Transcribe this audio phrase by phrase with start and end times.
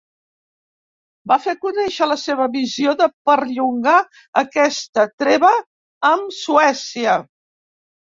[1.31, 4.01] Va fer conèixer la seva visió de perllongar
[4.45, 5.55] aquesta treva
[6.15, 7.25] amb Suècia.